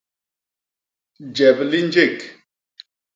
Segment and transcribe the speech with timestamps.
[1.35, 2.19] Jep li njék.